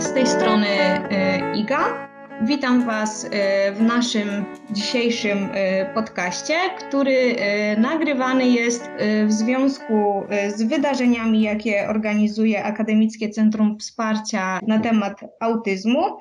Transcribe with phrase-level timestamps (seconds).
[0.00, 2.08] z tej strony e, Iga.
[2.42, 7.36] Witam Was e, w naszym dzisiejszym e, podcaście, który
[7.78, 8.90] nagrywany jest
[9.26, 10.22] w związku
[10.56, 16.20] z wydarzeniami, jakie organizuje Akademickie Centrum Wsparcia na temat autyzmu.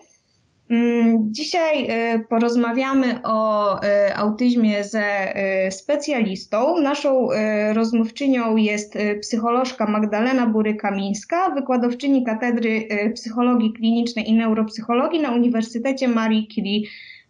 [0.69, 6.77] Mm, dzisiaj e, porozmawiamy o e, autyzmie ze e, specjalistą.
[6.81, 7.27] Naszą
[7.73, 16.81] rozmówczynią jest psycholożka Magdalena Bury-Kamińska, wykładowczyni Katedry Psychologii Klinicznej i Neuropsychologii na Uniwersytecie Marii Curie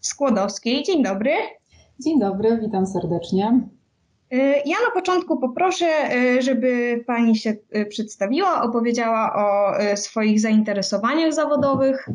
[0.02, 0.84] Skłodowskiej.
[0.84, 1.31] Dzień dobry.
[2.00, 3.62] Dzień dobry, witam serdecznie.
[4.66, 5.86] Ja na początku poproszę,
[6.40, 7.54] żeby Pani się
[7.90, 12.09] przedstawiła, opowiedziała o swoich zainteresowaniach zawodowych.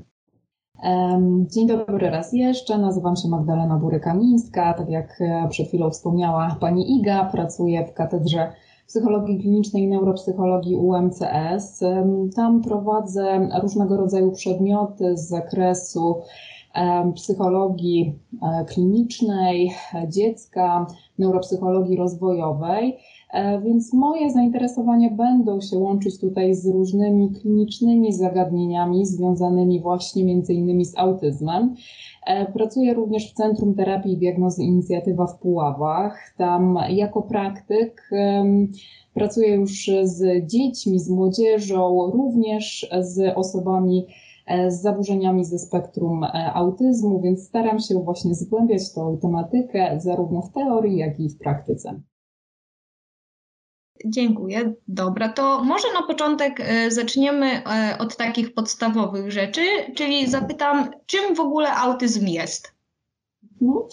[1.51, 6.97] Dzień dobry raz jeszcze, nazywam się Magdalena Bury-Kamińska, tak jak e, przed chwilą wspomniała pani
[6.97, 8.53] Iga, pracuję w Katedrze
[8.87, 11.85] Psychologii Klinicznej i Neuropsychologii UMCS.
[12.37, 16.17] Tam prowadzę różnego rodzaju przedmioty z zakresu
[17.15, 19.73] psychologii e, klinicznej
[20.09, 20.87] dziecka,
[21.19, 22.99] neuropsychologii rozwojowej.
[23.33, 30.55] E, więc moje zainteresowania będą się łączyć tutaj z różnymi klinicznymi zagadnieniami związanymi właśnie między
[30.55, 31.75] innymi z autyzmem.
[32.27, 36.35] E, pracuję również w Centrum Terapii i Diagnozy Inicjatywa w Puławach.
[36.37, 38.11] Tam jako praktyk
[39.15, 44.07] pracuję już z dziećmi, z młodzieżą, również z osobami
[44.47, 50.53] e, z zaburzeniami ze spektrum autyzmu, więc staram się właśnie zgłębiać tą tematykę zarówno w
[50.53, 52.01] teorii, jak i w praktyce.
[54.07, 54.73] Dziękuję.
[54.89, 59.61] Dobra, to może na początek e, zaczniemy e, od takich podstawowych rzeczy,
[59.95, 62.73] czyli zapytam, czym w ogóle autyzm jest?
[63.61, 63.89] No,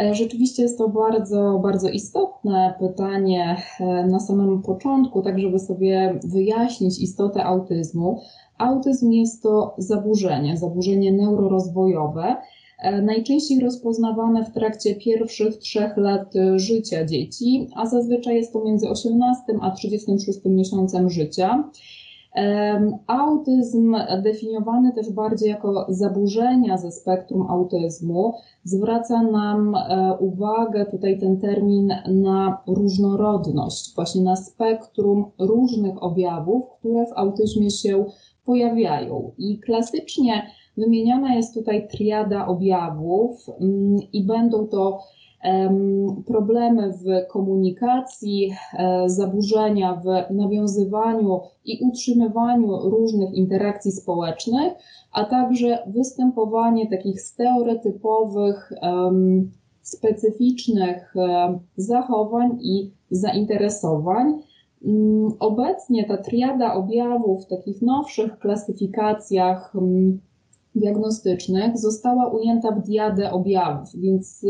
[0.00, 3.62] e, rzeczywiście jest to bardzo, bardzo istotne pytanie
[4.08, 8.22] na samym początku, tak żeby sobie wyjaśnić istotę autyzmu.
[8.58, 12.36] Autyzm jest to zaburzenie, zaburzenie neurorozwojowe,
[13.02, 18.88] najczęściej rozpoznawane w trakcie pierwszych trzech lat e, życia dzieci, a zazwyczaj jest to między
[18.88, 21.70] 18 a 36 miesiącem życia.
[23.06, 28.34] Autyzm definiowany też bardziej jako zaburzenia ze spektrum autyzmu
[28.64, 37.06] zwraca nam e, uwagę tutaj ten termin na różnorodność, właśnie na spektrum różnych objawów, które
[37.06, 38.04] w autyzmie się
[38.44, 39.32] pojawiają.
[39.38, 40.42] I klasycznie
[40.76, 44.98] Wymieniana jest tutaj triada objawów mm, i będą to
[46.26, 54.72] problemy w komunikacji, e, zaburzenia w nawiązywaniu i utrzymywaniu różnych interakcji społecznych,
[55.12, 58.72] a także występowanie takich stereotypowych,
[59.82, 64.42] specyficznych e, zachowań i zainteresowań.
[64.84, 70.20] Mm, obecnie ta triada objawów w takich nowszych klasyfikacjach mm,
[70.74, 74.46] diagnostycznych została ujęta w diadę objawów, więc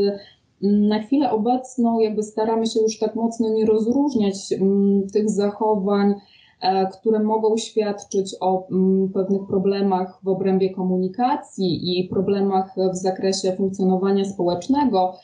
[0.62, 6.14] mm, na chwilę obecną jakby staramy się już tak mocno nie rozróżniać mm, tych zachowań,
[6.60, 13.52] e, które mogą świadczyć o mm, pewnych problemach w obrębie komunikacji i problemach w zakresie
[13.56, 15.14] funkcjonowania społecznego,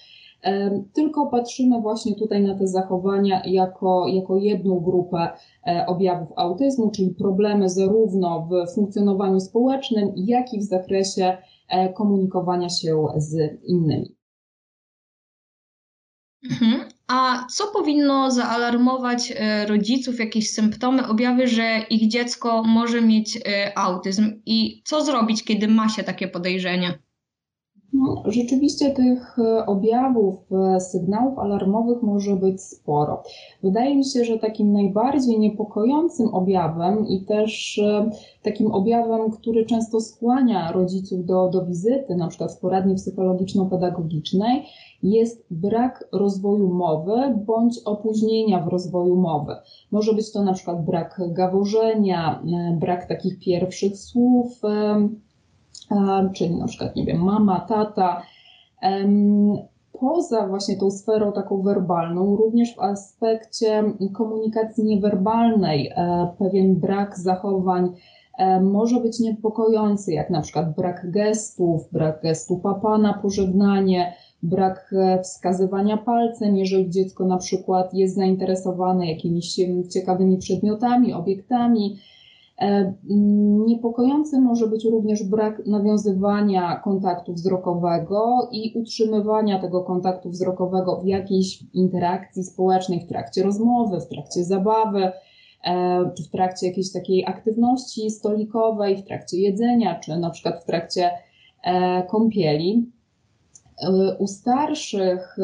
[0.93, 5.29] tylko patrzymy właśnie tutaj na te zachowania jako, jako jedną grupę
[5.67, 11.37] e, objawów autyzmu, czyli problemy zarówno w funkcjonowaniu społecznym, jak i w zakresie
[11.69, 14.17] e, komunikowania się z innymi.
[16.51, 16.89] Mhm.
[17.07, 23.39] A co powinno zaalarmować e, rodziców, jakieś symptomy, objawy, że ich dziecko może mieć
[23.77, 26.99] autyzm i co zrobić, kiedy ma się takie podejrzenie?
[27.93, 33.23] No, rzeczywiście tych e, objawów, e, sygnałów alarmowych może być sporo.
[33.63, 38.11] Wydaje mi się, że takim najbardziej niepokojącym objawem i też e,
[38.43, 44.63] takim objawem, który często skłania rodziców do, do wizyty, na przykład w poradni psychologiczno-pedagogicznej,
[45.03, 47.15] jest brak rozwoju mowy
[47.47, 49.57] bądź opóźnienia w rozwoju mowy.
[49.91, 52.43] Może być to na przykład brak gaworzenia,
[52.81, 54.61] brak takich pierwszych słów,
[56.35, 58.23] czyli na przykład, nie wiem, mama, tata.
[60.01, 67.93] Poza właśnie tą sferą taką werbalną, również w aspekcie komunikacji niewerbalnej, e, pewien brak zachowań
[68.39, 74.91] e, może być niepokojący, jak na przykład brak gestów, brak gestu papa na pożegnanie, brak
[74.93, 79.57] e, wskazywania palcem, jeżeli dziecko na przykład jest zainteresowane jakimiś
[79.93, 81.97] ciekawymi przedmiotami, obiektami,
[83.67, 91.65] niepokojący może być również brak nawiązywania kontaktu wzrokowego i utrzymywania tego kontaktu wzrokowego w jakiejś
[91.75, 95.13] interakcji społecznej, w trakcie rozmowy, w trakcie zabawy.
[96.17, 101.11] czy w trakcie jakiejś takiej aktywności stolikowej, w trakcie jedzenia, czy na przykład w trakcie
[102.09, 102.93] kąpieli.
[104.19, 105.37] U starszych,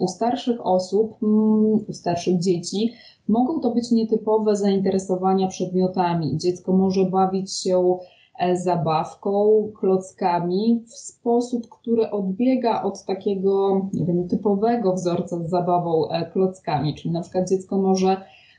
[0.00, 1.22] u starszych osób,
[1.88, 2.92] u starszych dzieci
[3.28, 6.38] mogą to być nietypowe zainteresowania przedmiotami.
[6.38, 7.98] Dziecko może bawić się
[8.38, 16.08] e, zabawką, klockami w sposób, który odbiega od takiego, nie wiem, typowego wzorca z zabawą
[16.08, 18.16] e, klockami, czyli na przykład dziecko może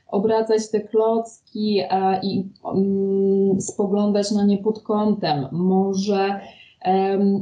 [0.08, 6.40] obracać te klocki e, i mm, spoglądać na nie pod kątem, może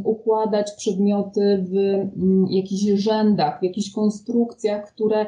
[0.04, 5.26] układać przedmioty w mm, jakichś rzędach, w jakichś konstrukcjach, które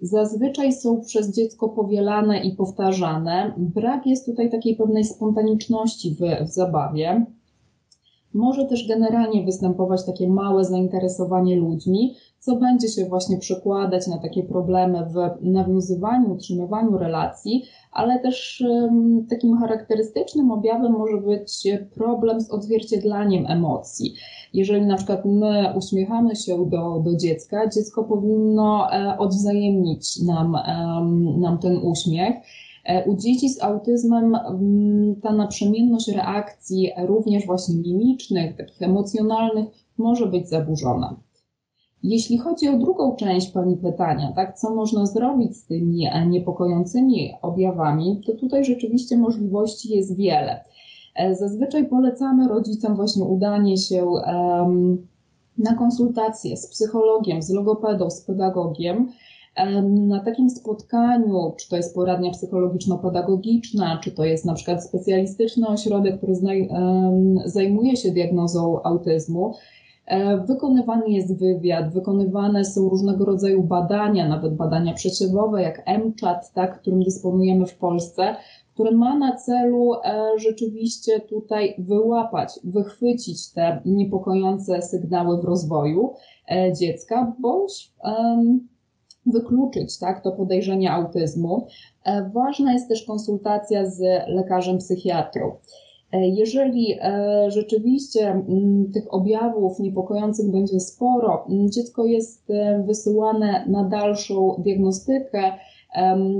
[0.00, 3.52] zazwyczaj są przez dziecko powielane i powtarzane.
[3.56, 7.24] Brak jest tutaj takiej pewnej spontaniczności w, w zabawie.
[8.34, 14.42] Może też generalnie występować takie małe zainteresowanie ludźmi, co będzie się właśnie przekładać na takie
[14.42, 18.64] problemy w nawiązywaniu, utrzymywaniu relacji, ale też
[19.30, 24.14] takim charakterystycznym objawem może być problem z odzwierciedlaniem emocji.
[24.54, 30.56] Jeżeli na przykład my uśmiechamy się do, do dziecka, dziecko powinno e, odwzajemnić nam,
[31.40, 32.36] nam ten uśmiech.
[32.88, 34.36] E, u dzieci z autyzmem
[35.22, 39.66] ta naprzemienność reakcji, również właśnie mimicznych, takich emocjonalnych,
[39.98, 41.16] może być zaburzona.
[42.02, 47.32] Jeśli chodzi o drugą część Pani pytania, tak, co można zrobić z tymi e, niepokojącymi
[47.42, 50.64] objawami, to tutaj rzeczywiście możliwości jest wiele.
[51.14, 55.06] E, zazwyczaj polecamy rodzicom właśnie udanie się um,
[55.58, 59.08] na konsultacje z psychologiem, z logopedą, z pedagogiem.
[59.82, 66.16] Na takim spotkaniu, czy to jest poradnia psychologiczno-pedagogiczna, czy to jest na przykład specjalistyczny ośrodek,
[66.16, 66.34] który
[67.44, 69.54] zajmuje się diagnozą autyzmu,
[70.08, 76.80] E, wykonywany jest wywiad, wykonywane są różnego rodzaju badania, nawet badania przesiewowe, jak MCHAT, tak,
[76.80, 78.36] którym dysponujemy w Polsce,
[78.74, 79.98] który ma na celu e,
[80.38, 86.14] rzeczywiście tutaj wyłapać, wychwycić te niepokojące sygnały w rozwoju
[86.50, 87.92] e, dziecka, bądź
[89.32, 91.66] wykluczyć tak, to podejrzenie autyzmu.
[92.34, 95.52] Ważna jest też konsultacja z lekarzem psychiatrą.
[96.12, 98.42] E, jeżeli e, rzeczywiście
[98.94, 105.42] tych objawów niepokojących będzie sporo, dziecko jest e, wysyłane na dalszą diagnostykę.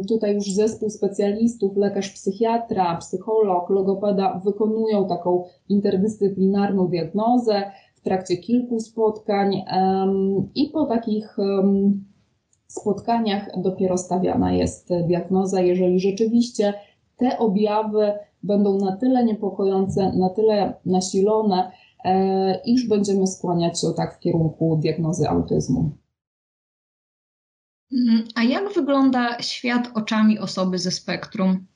[0.08, 7.62] Tutaj już zespół specjalistów, lekarz psychiatra, psycholog, logopeda wykonują taką interdyscyplinarną diagnozę
[7.94, 9.62] w trakcie kilku spotkań
[10.54, 11.36] i po takich
[12.70, 16.74] spotkaniach dopiero stawiana jest diagnoza, jeżeli rzeczywiście
[17.16, 18.12] te objawy
[18.42, 21.72] będą na tyle niepokojące, na tyle nasilone,
[22.04, 25.90] e, iż będziemy skłaniać się tak w kierunku diagnozy autyzmu.
[27.92, 28.24] Mhm.
[28.34, 31.66] A jak wygląda świat oczami osoby ze spektrum?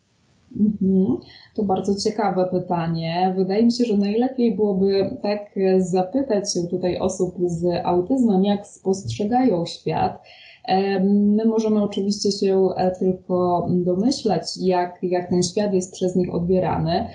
[0.61, 1.19] Mhm.
[1.55, 3.35] To bardzo ciekawe pytanie.
[3.37, 9.67] Wydaje mi się, że najlepiej byłoby tak zapytać się tutaj osób z autyzmem, jak spostrzegają
[9.67, 10.23] świat.
[11.05, 17.07] My możemy oczywiście się e, tylko domyślać, jak, jak ten świat jest przez nich odbierany.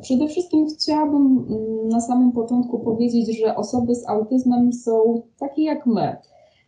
[0.00, 5.86] Przede wszystkim chciałabym mm, na samym początku powiedzieć, że osoby z autyzmem są takie jak
[5.86, 6.16] my,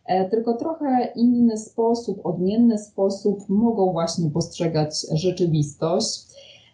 [0.05, 6.27] e, tylko trochę inny sposób, odmienny sposób mogą właśnie postrzegać rzeczywistość.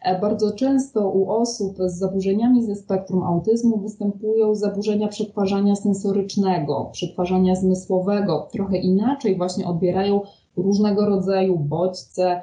[0.04, 7.56] E, bardzo często u osób z zaburzeniami ze spektrum autyzmu występują zaburzenia przetwarzania sensorycznego, przetwarzania
[7.56, 8.48] zmysłowego.
[8.52, 10.22] Trochę inaczej właśnie odbierają
[10.58, 12.42] różnego rodzaju bodźce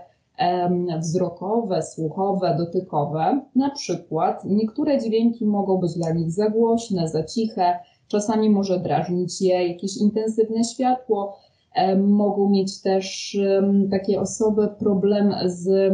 [1.00, 3.40] wzrokowe, słuchowe, dotykowe.
[3.56, 9.40] Na przykład niektóre dźwięki mogą być dla nich za głośne, za ciche, czasami może drażnić
[9.40, 11.36] je jakieś intensywne światło,
[11.98, 13.38] Mogą mieć też
[13.90, 15.92] takie osoby problem z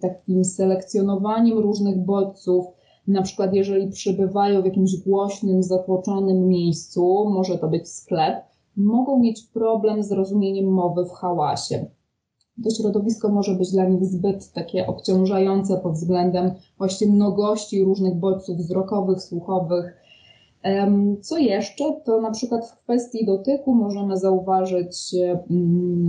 [0.00, 2.66] takim selekcjonowaniem różnych bodźców.
[3.06, 8.44] Na przykład, jeżeli przybywają w jakimś głośnym, zatłoczonym miejscu, może to być sklep,
[8.76, 11.86] mogą mieć problem z rozumieniem mowy w hałasie.
[12.64, 18.56] To środowisko może być dla nich zbyt takie obciążające pod względem właśnie mnogości różnych bodźców
[18.56, 19.96] wzrokowych, słuchowych,
[21.20, 25.14] co jeszcze, to na przykład w kwestii dotyku możemy zauważyć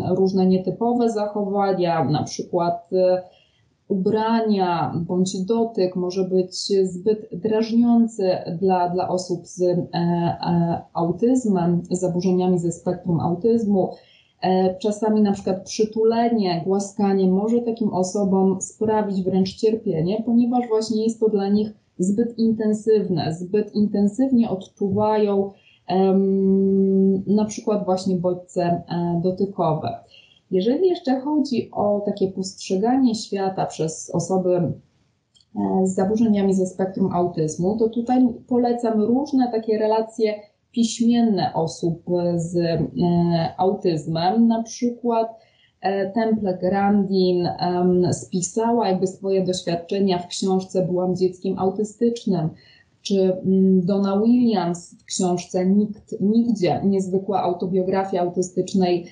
[0.09, 3.23] różne nietypowe zachowania, na przykład e,
[3.87, 8.29] ubrania bądź dotyk może być zbyt drażniący
[8.61, 13.89] dla, dla osób z e, e, autyzmem, zaburzeniami ze spektrum autyzmu.
[14.81, 21.29] Czasami na przykład przytulenie, głaskanie może takim osobom sprawić wręcz cierpienie, ponieważ właśnie jest to
[21.29, 25.51] dla nich zbyt intensywne, zbyt intensywnie odczuwają
[27.27, 29.99] na przykład właśnie bodźce e, dotykowe.
[30.51, 37.77] Jeżeli jeszcze chodzi o takie postrzeganie świata przez osoby e, z zaburzeniami ze spektrum autyzmu,
[37.77, 40.33] to tutaj polecam różne takie relacje
[40.71, 42.03] piśmienne osób
[42.35, 42.87] z e,
[43.57, 45.27] autyzmem, na przykład
[46.13, 47.49] Temple Grandin
[48.11, 52.49] spisała jakby swoje doświadczenia w książce Byłam dzieckiem autystycznym,
[53.01, 59.05] czy mm, Donna Williams w książce Nikt, Nigdzie, niezwykła autobiografia autystycznej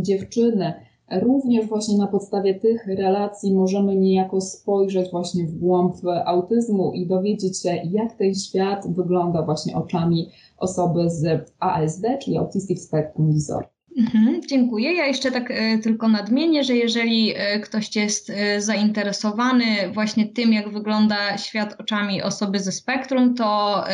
[0.00, 0.74] dziewczyny.
[1.22, 7.62] Również właśnie na podstawie tych relacji możemy niejako spojrzeć właśnie w głąb autyzmu i dowiedzieć
[7.62, 13.75] się, jak ten świat wygląda właśnie oczami osoby z ASD, czyli Autistic Spectrum Disorder.
[13.96, 14.94] Mhm, dziękuję.
[14.94, 20.52] Ja jeszcze tak e, tylko nadmienię, że jeżeli e, ktoś jest e, zainteresowany właśnie tym,
[20.52, 23.84] jak wygląda świat oczami osoby ze spektrum, to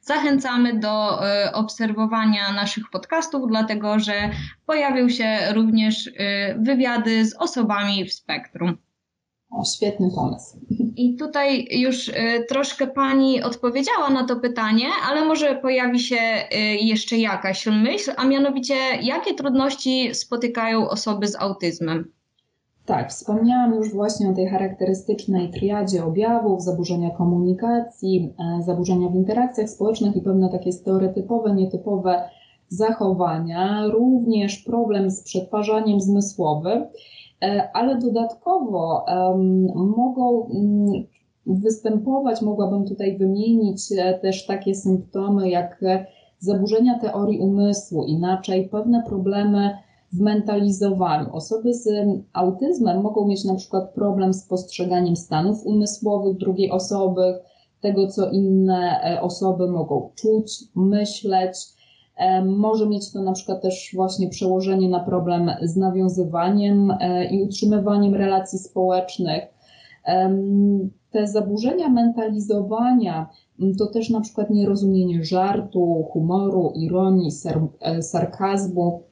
[0.00, 1.20] zachęcamy do
[1.52, 4.30] obserwowania naszych podcastów, dlatego że
[4.66, 6.10] pojawią się również
[6.58, 8.85] wywiady z osobami w spektrum.
[9.50, 10.58] O, świetny pomysł.
[10.96, 12.12] I tutaj już y,
[12.48, 18.24] troszkę Pani odpowiedziała na to pytanie, ale może pojawi się y, jeszcze jakaś myśl, a
[18.24, 22.12] mianowicie jakie trudności spotykają osoby z autyzmem?
[22.86, 29.70] Tak, wspomniałam już właśnie o tej charakterystycznej triadzie objawów, zaburzenia komunikacji, e, zaburzenia w interakcjach
[29.70, 32.30] społecznych i pewne takie stereotypowe, nietypowe
[32.68, 36.84] zachowania, również problem z przetwarzaniem zmysłowym.
[37.42, 39.04] E, ale dodatkowo
[39.74, 41.04] mogą mm,
[41.46, 45.80] występować, mogłabym tutaj wymienić e, też takie symptomy jak
[46.38, 49.70] zaburzenia teorii umysłu, inaczej pewne problemy
[50.12, 51.32] w mentalizowaniu.
[51.32, 51.88] Osoby z
[52.32, 57.38] autyzmem mogą mieć na przykład problem z postrzeganiem stanów umysłowych drugiej osoby,
[57.80, 61.75] tego co inne e, osoby mogą czuć, myśleć.
[62.44, 68.14] Może mieć to na przykład też właśnie przełożenie na problem z nawiązywaniem e, i utrzymywaniem
[68.14, 69.44] relacji społecznych.
[71.10, 73.28] Te zaburzenia mentalizowania
[73.78, 77.30] to też na przykład nierozumienie żartu, humoru, ironii,
[77.80, 79.02] e, sarkazmu.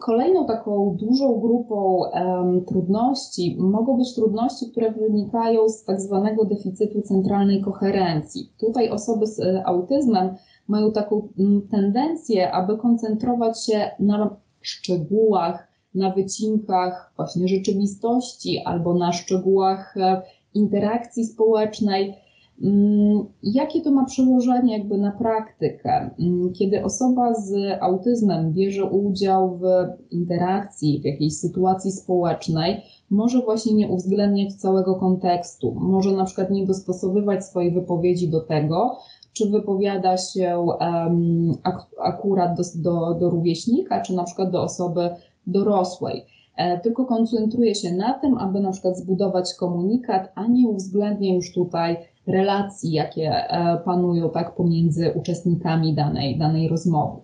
[0.00, 7.02] Kolejną taką dużą grupą um, trudności mogą być trudności, które wynikają z tak zwanego deficytu
[7.02, 8.52] centralnej koherencji.
[8.58, 10.34] Tutaj osoby z e, autyzmem
[10.70, 19.12] mają taką mm, tendencję, aby koncentrować się na szczegółach, na wycinkach właśnie rzeczywistości albo na
[19.12, 20.22] szczegółach e,
[20.54, 22.14] interakcji społecznej.
[22.62, 26.10] Mm, jakie to ma przełożenie jakby na praktykę?
[26.20, 29.64] Mm, kiedy osoba z autyzmem bierze udział w
[30.10, 36.66] interakcji, w jakiejś sytuacji społecznej, może właśnie nie uwzględniać całego kontekstu, może na przykład nie
[36.66, 38.98] dostosowywać swojej wypowiedzi do tego,
[39.32, 45.10] czy wypowiada się um, ak akurat do, do, do rówieśnika, czy na przykład do osoby
[45.46, 46.26] dorosłej.
[46.56, 51.54] E, tylko koncentruje się na tym, aby na przykład zbudować komunikat, a nie uwzględnia już
[51.54, 51.96] tutaj
[52.26, 57.20] relacji, jakie e, panują tak pomiędzy uczestnikami danej, danej rozmowy.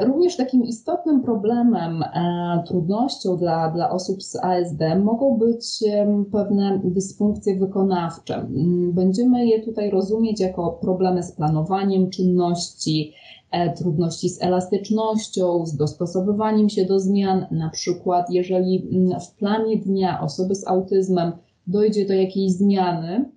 [0.00, 5.84] Również takim istotnym problemem, e, trudnością dla, dla osób z ASD mogą być
[6.32, 8.46] pewne dysfunkcje wykonawcze.
[8.92, 13.12] Będziemy je tutaj rozumieć jako problemy z planowaniem czynności,
[13.50, 17.46] e, trudności z elastycznością, z dostosowywaniem się do zmian.
[17.50, 18.88] Na przykład, jeżeli
[19.26, 21.32] w planie dnia osoby z autyzmem
[21.66, 23.30] dojdzie do jakiejś zmiany,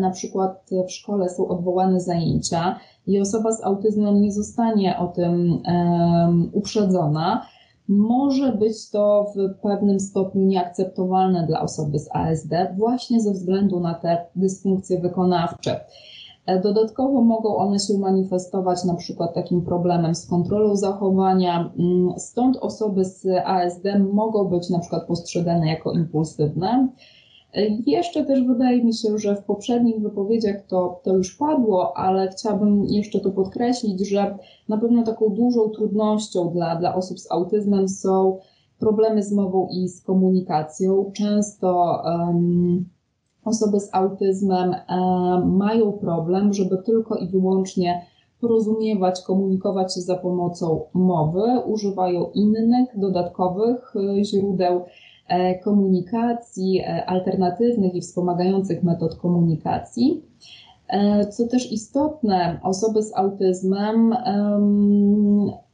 [0.00, 5.62] na przykład w szkole są odwołane zajęcia, i osoba z autyzmem nie zostanie o tym
[6.52, 7.46] uprzedzona,
[7.88, 13.94] może być to w pewnym stopniu nieakceptowalne dla osoby z ASD właśnie ze względu na
[13.94, 15.80] te dysfunkcje wykonawcze.
[16.46, 22.56] E, dodatkowo mogą one się manifestować na przykład takim problemem z kontrolą zachowania, mm, stąd
[22.56, 26.88] osoby z ASD mogą być na przykład postrzegane jako impulsywne.
[27.86, 32.84] Jeszcze też wydaje mi się, że w poprzednich wypowiedziach to, to już padło, ale chciałabym
[32.84, 34.38] jeszcze to podkreślić, że
[34.68, 38.38] na pewno taką dużą trudnością dla, dla osób z autyzmem są
[38.78, 41.10] problemy z mową i z komunikacją.
[41.16, 42.88] Często um,
[43.44, 48.06] osoby z autyzmem um, mają problem, żeby tylko i wyłącznie
[48.40, 55.07] porozumiewać, komunikować się za pomocą mowy, używają innych dodatkowych e, źródeł E,
[55.64, 60.22] komunikacji e, alternatywnych i wspomagających metod komunikacji.
[60.88, 64.14] E, co też istotne, osoby z autyzmem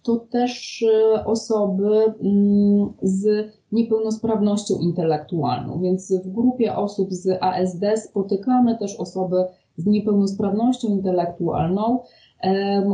[0.03, 0.85] to też
[1.25, 9.45] osoby mm, z niepełnosprawnością intelektualną, więc w grupie osób z ASD spotykamy też osoby
[9.77, 12.01] z niepełnosprawnością intelektualną,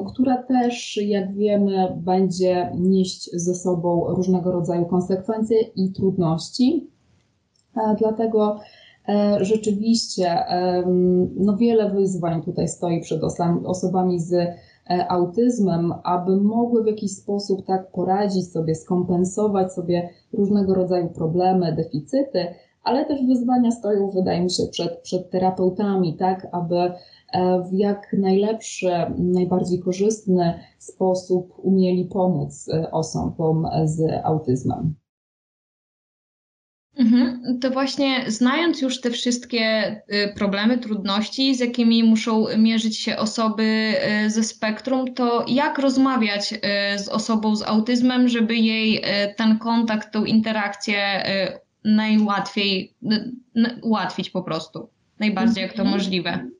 [0.06, 6.90] która też, jak wiemy, będzie nieść ze sobą różnego rodzaju konsekwencje i trudności.
[7.98, 8.60] Dlatego
[9.08, 10.44] e, rzeczywiście
[11.36, 13.20] no wiele wyzwań tutaj stoi przed
[13.64, 14.56] osobami z e,
[15.08, 22.46] autyzmem, aby mogły w jakiś sposób tak poradzić sobie, skompensować sobie różnego rodzaju problemy, deficyty,
[22.84, 26.92] ale też wyzwania stoją, wydaje mi się, przed, przed terapeutami, tak, aby e,
[27.70, 34.94] w jak najlepszy, najbardziej korzystny sposób umieli pomóc osobom z autyzmem.
[36.96, 37.58] Mhm.
[37.60, 43.92] To właśnie znając już te wszystkie y, problemy, trudności, z jakimi muszą mierzyć się osoby
[44.26, 46.54] ze spektrum, to jak rozmawiać
[46.96, 49.04] z osobą z autyzmem, żeby jej
[49.36, 51.24] ten kontakt, tą interakcję
[51.84, 52.94] najłatwiej
[53.82, 55.96] ułatwić po prostu, najbardziej jak to mhm.
[55.96, 56.50] możliwe?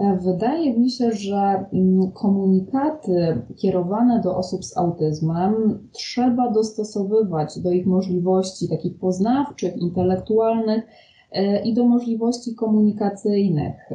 [0.00, 7.86] Wydaje mi się, że mm, komunikaty kierowane do osób z autyzmem trzeba dostosowywać do ich
[7.86, 10.84] możliwości takich poznawczych, intelektualnych
[11.32, 13.90] e, i do możliwości komunikacyjnych.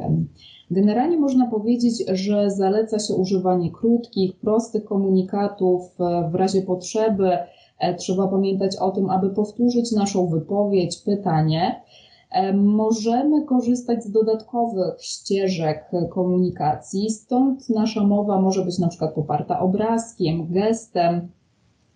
[0.70, 5.82] Generalnie można powiedzieć, że zaleca się używanie krótkich, prostych komunikatów
[6.30, 7.30] w razie potrzeby.
[7.78, 12.05] E, trzeba pamiętać o tym, aby powtórzyć naszą wypowiedź, pytanie E,
[12.54, 20.52] możemy korzystać z dodatkowych ścieżek komunikacji, stąd nasza mowa może być na przykład poparta obrazkiem,
[20.52, 21.28] gestem,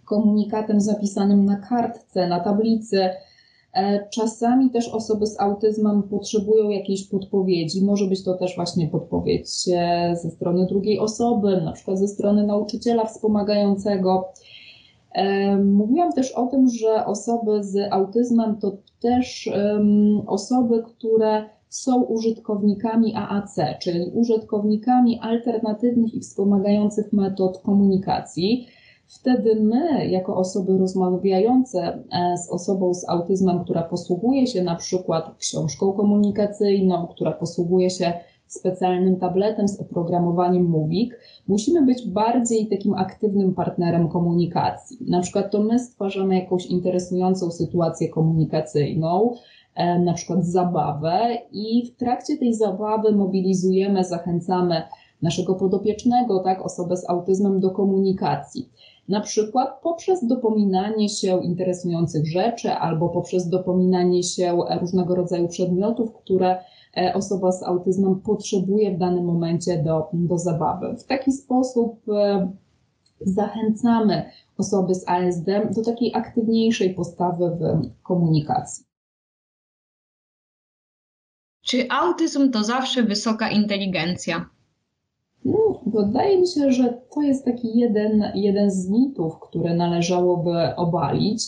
[0.04, 3.10] komunikatem zapisanym na kartce, na tablicy.
[3.74, 7.84] E, czasami też osoby z autyzmem potrzebują jakiejś podpowiedzi.
[7.84, 12.46] Może być to też właśnie podpowiedź e, ze strony drugiej osoby, na przykład ze strony
[12.46, 14.32] nauczyciela wspomagającego.
[15.64, 19.50] Mówiłam też o tym, że osoby z autyzmem to też
[20.26, 28.66] osoby, które są użytkownikami AAC, czyli użytkownikami alternatywnych i wspomagających metod komunikacji.
[29.06, 31.78] Wtedy my, jako osoby rozmawiające
[32.12, 38.12] e, z osobą z autyzmem, która posługuje się na przykład książką komunikacyjną, która posługuje się
[38.50, 44.98] specjalnym tabletem z oprogramowaniem Mówik, musimy być bardziej takim aktywnym partnerem komunikacji.
[45.08, 49.34] Na przykład to my stwarzamy jakąś interesującą sytuację komunikacyjną,
[49.74, 54.82] e, na przykład zabawę i w trakcie tej zabawy mobilizujemy, zachęcamy
[55.22, 58.68] naszego podopiecznego, tak, osobę z autyzmem do komunikacji.
[59.08, 66.56] Na przykład poprzez dopominanie się interesujących rzeczy albo poprzez dopominanie się różnego rodzaju przedmiotów, które
[66.56, 66.62] E,
[67.14, 70.96] osoba z autyzmem potrzebuje w danym momencie do, do zabawy.
[70.96, 72.50] W taki sposób e,
[73.20, 78.84] zachęcamy osoby z ASD do takiej aktywniejszej postawy w komunikacji.
[81.62, 84.50] Czy autyzm to zawsze wysoka inteligencja?
[85.44, 91.42] No, wydaje mi się, że to jest taki jeden, jeden z mitów, które należałoby obalić.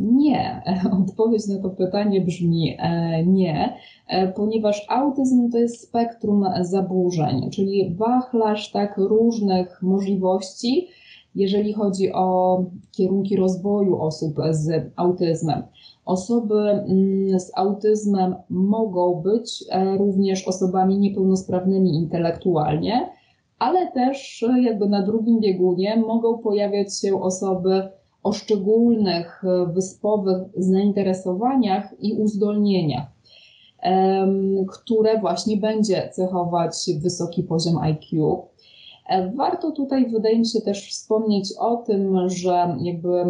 [0.00, 0.62] Nie,
[1.08, 3.74] odpowiedź na to pytanie brzmi e, nie,
[4.08, 10.88] e, ponieważ autyzm to jest spektrum zaburzeń, czyli wachlarz tak różnych możliwości,
[11.34, 12.58] jeżeli chodzi o
[12.92, 15.62] kierunki rozwoju osób z autyzmem.
[16.04, 23.10] Osoby mm, z autyzmem mogą być e, również osobami niepełnosprawnymi intelektualnie,
[23.58, 27.88] ale też jakby na drugim biegunie mogą pojawiać się osoby
[28.24, 33.14] o szczególnych e, wyspowych zainteresowaniach i uzdolnieniach,
[34.68, 38.42] które właśnie będzie cechować wysoki poziom IQ.
[39.08, 43.24] E, warto tutaj, wydaje mi się, też wspomnieć o tym, że jakby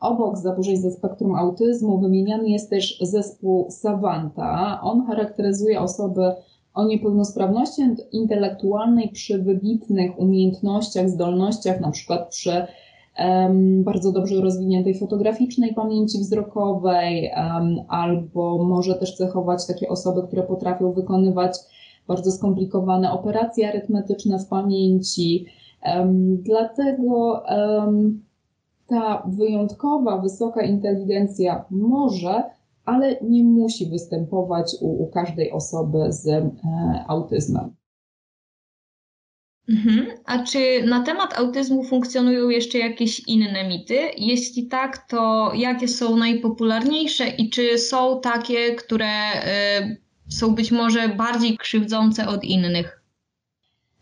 [0.00, 4.80] obok zaburzeń ze spektrum autyzmu wymieniany jest też zespół Savanta.
[4.82, 6.32] On charakteryzuje osoby
[6.74, 12.66] o niepełnosprawności intelektualnej przy wybitnych umiejętnościach, zdolnościach, na przykład przy
[13.78, 17.30] bardzo dobrze rozwiniętej fotograficznej pamięci wzrokowej,
[17.88, 21.58] albo może też cechować takie osoby, które potrafią wykonywać
[22.08, 25.46] bardzo skomplikowane operacje arytmetyczne w pamięci.
[26.38, 27.42] Dlatego
[28.86, 32.42] ta wyjątkowa, wysoka inteligencja może,
[32.84, 36.50] ale nie musi występować u, u każdej osoby z e,
[37.08, 37.74] autyzmem.
[39.68, 40.06] Mhm.
[40.24, 43.98] A czy na temat autyzmu funkcjonują jeszcze jakieś inne mity?
[44.16, 49.32] Jeśli tak, to jakie są najpopularniejsze i czy są takie, które
[49.80, 49.96] y,
[50.28, 53.02] są być może bardziej krzywdzące od innych?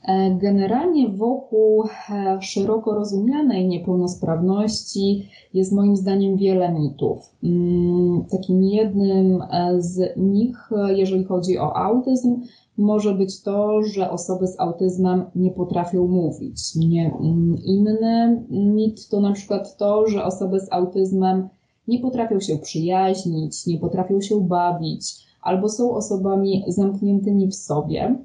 [0.09, 7.35] E, generalnie wokół e, szeroko rozumianej niepełnosprawności jest moim zdaniem wiele mitów.
[7.45, 12.41] Mm, takim jednym e, z nich, jeżeli chodzi o autyzm,
[12.81, 16.77] może być to, że osoby z autyzmem nie potrafią mówić.
[16.77, 21.49] Nie, mm, inny mit to na przykład to, że osoby z autyzmem
[21.89, 28.19] nie potrafią się przyjaźnić, nie potrafią się bawić, albo są osobami zamkniętymi w sobie.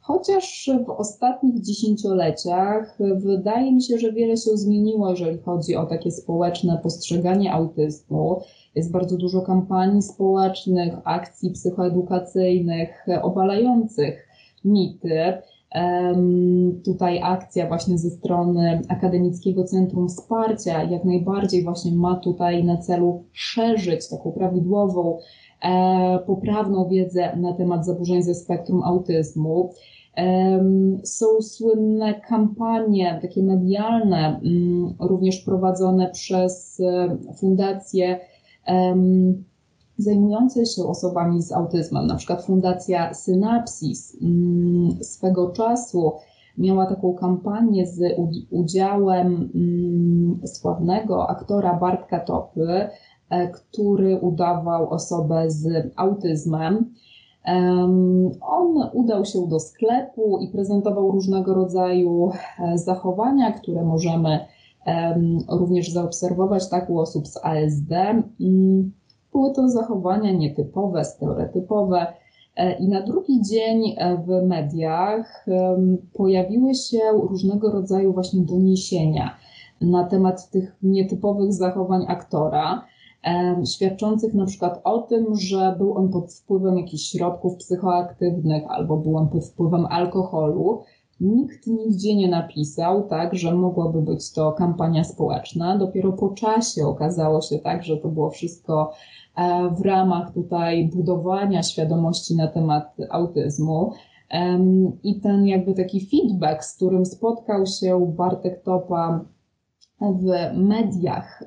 [0.00, 6.10] Chociaż w ostatnich dziesięcioleciach wydaje mi się, że wiele się zmieniło, jeżeli chodzi o takie
[6.10, 8.40] społeczne postrzeganie autyzmu.
[8.74, 14.28] Jest bardzo dużo kampanii społecznych, akcji psychoedukacyjnych obalających
[14.64, 15.32] mity.
[16.84, 23.24] Tutaj akcja właśnie ze strony Akademickiego Centrum Wsparcia jak najbardziej właśnie ma tutaj na celu
[23.32, 25.18] szerzyć taką prawidłową,
[25.62, 29.70] e, poprawną wiedzę na temat zaburzeń ze spektrum autyzmu.
[31.04, 38.20] Są słynne kampanie, takie medialne, mm, również prowadzone przez e, fundacje
[39.98, 46.12] zajmujące się osobami z autyzmem, na przykład Fundacja Synapsis mm, swego czasu
[46.58, 48.00] miała taką kampanię z
[48.50, 52.88] udziałem mm, sławnego aktora Bartka Topy,
[53.30, 56.94] e, który udawał osobę z autyzmem.
[58.40, 64.40] On udał się do sklepu i prezentował różnego rodzaju e, zachowania, które możemy
[65.48, 67.92] również zaobserwować tak u osób z ASD.
[68.40, 68.92] Mm,
[69.32, 72.06] były to zachowania nietypowe, stereotypowe.
[72.56, 75.46] E, I na drugi dzień e, w mediach
[76.14, 79.36] pojawiły się różnego rodzaju właśnie doniesienia
[79.80, 82.84] na temat tych nietypowych zachowań aktora
[83.74, 89.16] świadczących na przykład o tym, że był on pod wpływem jakichś środków psychoaktywnych albo był
[89.16, 90.82] on pod wpływem alkoholu.
[91.22, 95.78] Nikt nigdzie nie napisał, tak, że mogłaby być to kampania społeczna.
[95.78, 98.92] Dopiero po czasie okazało się tak, że to było wszystko
[99.36, 103.92] e, w ramach tutaj budowania świadomości na temat autyzmu.
[105.02, 109.24] I ten jakby taki feedback, z którym spotkał się Bartek Topa
[110.00, 111.42] w mediach.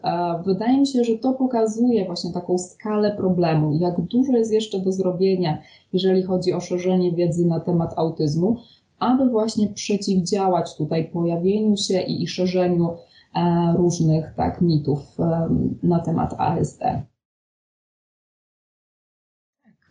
[0.46, 4.92] Wydaje mi się, że to pokazuje właśnie taką skalę problemu, jak dużo jest jeszcze do
[4.92, 5.58] zrobienia,
[5.94, 8.58] jeżeli chodzi o szerzenie wiedzy na temat autyzmu,
[9.00, 12.98] aby właśnie przeciwdziałać tutaj pojawieniu się i, i szerzeniu
[13.36, 15.50] e, różnych tak, mitów e,
[15.84, 16.82] na temat ASD.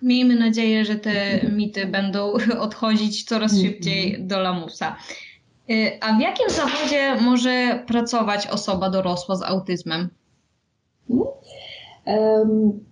[0.03, 2.33] Miejmy nadzieję, że te mity będą
[2.67, 3.73] odchodzić coraz mhm.
[3.73, 4.97] szybciej do lamusa.
[5.71, 10.09] Y, a w jakim zawodzie może pracować osoba dorosła z autyzmem?
[12.07, 12.85] Um,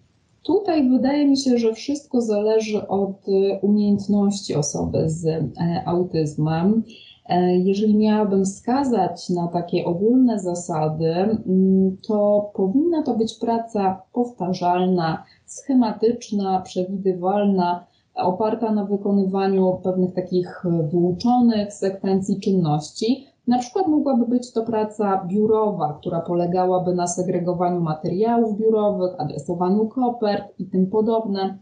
[0.42, 5.48] tutaj wydaje mi się, że wszystko zależy od y, umiejętności osoby z e,
[5.87, 6.83] autyzmem.
[7.28, 15.24] E, jeżeli miałabym wskazać na takie ogólne zasady, mm, to powinna to być praca powtarzalna,
[15.46, 23.31] schematyczna, przewidywalna, oparta na wykonywaniu pewnych takich wyuczonych sekwencji czynności.
[23.46, 30.44] Na przykład mogłaby być to praca biurowa, która polegałaby na segregowaniu materiałów biurowych, adresowaniu kopert
[30.59, 31.59] i tym podobne.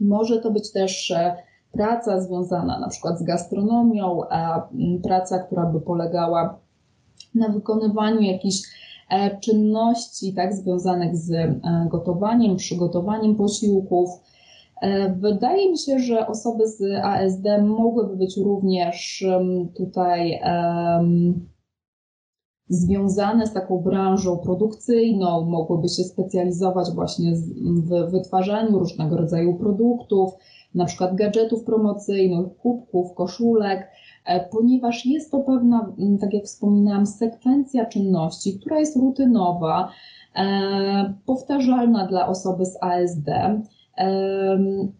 [0.00, 1.36] Może to być też e,
[1.72, 4.20] praca związana na przykład z gastronomią,
[5.02, 6.58] praca, która by polegała
[7.34, 8.62] na wykonywaniu jakichś
[9.10, 14.10] e, czynności tak, związanych z e, gotowaniem, przygotowaniem posiłków,
[15.16, 19.24] wydaje mi się, że osoby z ASD mogłyby być również
[19.76, 21.48] tutaj um,
[22.68, 30.30] związane z taką branżą produkcyjną, mogłyby się specjalizować właśnie w wytwarzaniu różnego rodzaju produktów,
[30.74, 33.88] na przykład gadżetów promocyjnych, kubków, koszulek,
[34.26, 39.88] e, ponieważ jest to pewna, tak jak wspominałam, sekwencja czynności, która jest rutynowa,
[40.36, 43.28] e, powtarzalna dla osoby z ASD.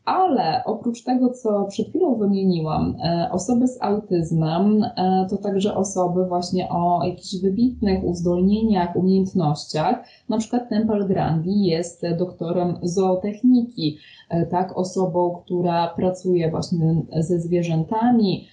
[0.04, 6.26] Ale oprócz tego, co przed chwilą wymieniłam, e, osoby z autyzmem e, to także osoby
[6.26, 10.04] właśnie o jakichś wybitnych uzdolnieniach, umiejętnościach.
[10.28, 18.48] Na przykład Temple Grandi jest doktorem zootechniki, e, tak, osobą, która pracuje właśnie ze zwierzętami,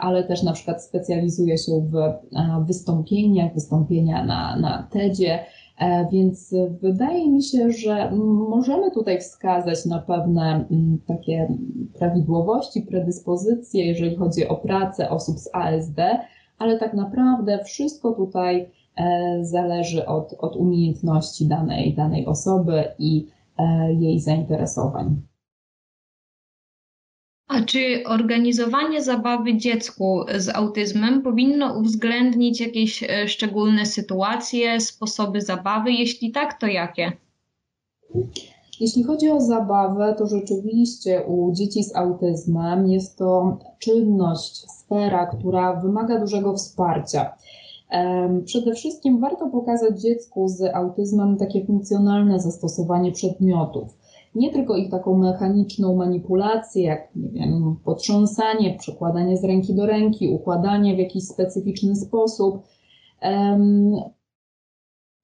[0.00, 5.38] ale też na przykład specjalizuje się w wystąpieniach, wystąpienia na, na TEDzie
[6.12, 8.10] więc wydaje mi się, że
[8.48, 11.48] możemy tutaj wskazać na pewne mm, takie
[11.98, 15.98] prawidłowości, predyspozycje, jeżeli chodzi o pracę osób z ASD,
[16.58, 23.26] ale tak naprawdę wszystko tutaj e, zależy od, od umiejętności danej, danej osoby i
[23.58, 25.22] e, jej zainteresowań.
[27.54, 35.92] A czy organizowanie zabawy dziecku z autyzmem powinno uwzględnić jakieś e, szczególne sytuacje, sposoby zabawy?
[35.92, 37.12] Jeśli tak, to jakie?
[38.80, 45.80] Jeśli chodzi o zabawę, to rzeczywiście u dzieci z autyzmem jest to czynność, sfera, która
[45.80, 47.32] wymaga dużego wsparcia.
[48.44, 54.01] Przede wszystkim warto pokazać dziecku z autyzmem takie funkcjonalne zastosowanie przedmiotów.
[54.34, 60.28] Nie tylko ich taką mechaniczną manipulację, jak nie wiem, potrząsanie, przekładanie z ręki do ręki,
[60.28, 62.62] układanie w jakiś specyficzny sposób,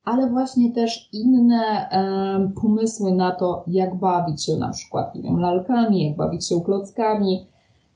[0.05, 1.88] ale właśnie też inne
[2.62, 7.47] pomysły na to, jak bawić się na przykład nie wiem, lalkami, jak bawić się klockami.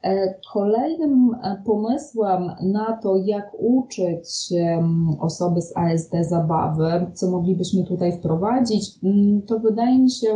[0.03, 4.53] E, kolejnym e, pomysłem na to, jak uczyć
[5.21, 10.29] osoby z ASD zabawy, co moglibyśmy tutaj wprowadzić, mm, to wydaje mi się,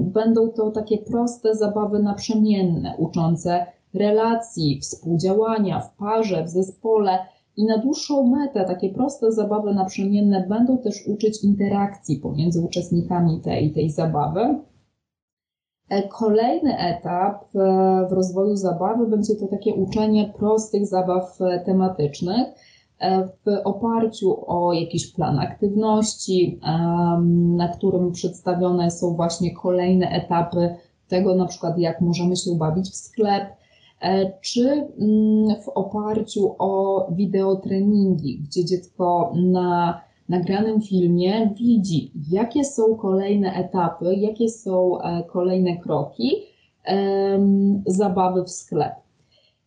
[0.00, 7.18] będą to takie proste zabawy naprzemienne, uczące relacji, współdziałania w parze, w zespole
[7.56, 13.72] i na dłuższą metę takie proste zabawy naprzemienne będą też uczyć interakcji pomiędzy uczestnikami tej,
[13.72, 14.58] tej zabawy.
[15.88, 17.58] E, kolejny etap e,
[18.10, 22.48] w rozwoju zabawy będzie to takie uczenie prostych zabaw e, tematycznych
[23.46, 26.60] w oparciu o jakiś plan aktywności,
[27.56, 30.74] na którym przedstawione są właśnie kolejne etapy
[31.08, 33.44] tego, na przykład jak możemy się bawić w sklep,
[34.40, 43.54] czy mm, w oparciu o wideotreningi, gdzie dziecko na nagranym filmie widzi, jakie są kolejne
[43.54, 46.32] etapy, jakie są e, kolejne kroki
[47.86, 48.94] zabawy w sklep.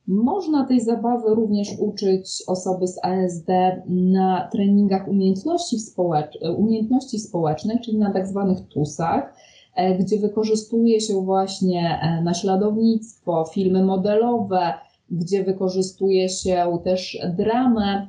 [0.07, 3.47] Można tej zabawy również uczyć osoby z ASD
[3.87, 9.33] na treningach umiejętności, społecz umiejętności społecznych, czyli na tak zwanych TUSach,
[9.75, 14.73] e, gdzie wykorzystuje się właśnie e, naśladownictwo, filmy modelowe,
[15.11, 18.07] gdzie wykorzystuje się też dramę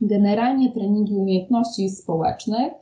[0.00, 2.72] generalnie treningi umiejętności społecznych,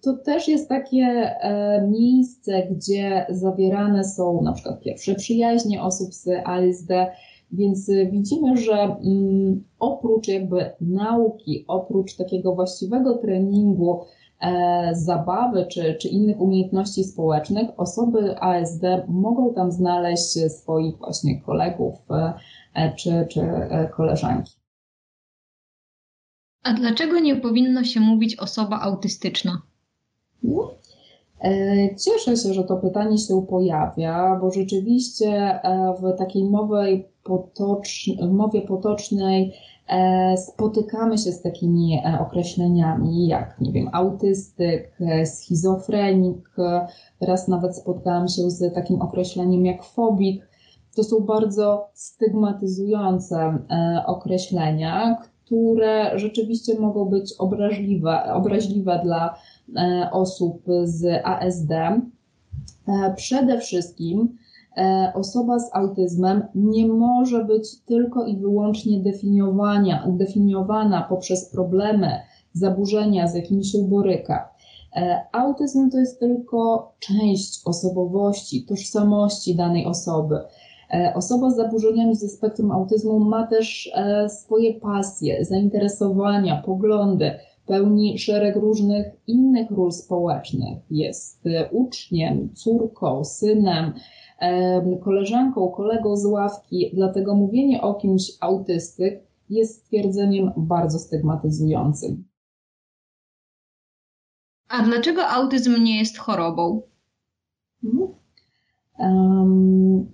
[0.00, 6.28] to też jest takie e, miejsce, gdzie zawierane są na przykład pierwsze przyjaźnie osób z
[6.44, 6.90] ASD,
[7.52, 14.00] więc widzimy, że mm, oprócz jakby nauki, oprócz takiego właściwego treningu,
[14.40, 21.94] e, zabawy czy, czy innych umiejętności społecznych, osoby ASD mogą tam znaleźć swoich właśnie kolegów
[22.74, 23.40] e, czy, czy
[23.96, 24.59] koleżanki.
[26.62, 29.62] A dlaczego nie powinno się mówić osoba autystyczna?
[31.40, 38.06] E, cieszę się, że to pytanie się pojawia, bo rzeczywiście e, w takiej mowie, potocz,
[38.30, 39.52] mowie potocznej
[39.88, 46.50] e, spotykamy się z takimi określeniami jak, nie wiem, autystyk, schizofrenik.
[47.18, 50.48] Teraz nawet spotkałam się z takim określeniem jak fobik.
[50.96, 53.58] To są bardzo stygmatyzujące
[54.06, 55.18] określenia,
[55.50, 59.34] które rzeczywiście mogą być obraźliwe, obraźliwe dla
[59.76, 61.70] e, osób z ASD.
[61.70, 62.00] E,
[63.16, 64.36] przede wszystkim
[64.76, 72.20] e, osoba z autyzmem nie może być tylko i wyłącznie definiowania, definiowana poprzez problemy,
[72.52, 74.50] zaburzenia, z jakimi się boryka.
[75.32, 80.38] Autyzm to jest tylko część osobowości, tożsamości danej osoby.
[80.94, 87.30] E, osoba z zaburzeniami ze spektrum autyzmu ma też e, swoje pasje, zainteresowania, poglądy,
[87.66, 90.78] pełni szereg różnych innych ról społecznych.
[90.90, 93.92] Jest e, uczniem, córką, synem,
[95.04, 102.24] koleżanką, kolegą z ławki, dlatego mówienie o kimś autystyk jest stwierdzeniem bardzo stygmatyzującym.
[104.68, 106.82] A dlaczego autyzm nie jest chorobą?
[107.84, 108.19] Mhm.